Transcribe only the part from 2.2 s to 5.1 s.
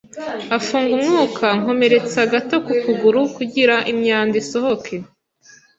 gato kukuguru kugira imyanda isohoke